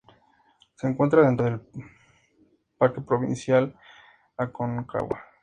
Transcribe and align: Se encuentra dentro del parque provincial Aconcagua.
Se 0.77 0.87
encuentra 0.87 1.21
dentro 1.21 1.45
del 1.45 1.61
parque 2.79 3.01
provincial 3.01 3.75
Aconcagua. 4.35 5.23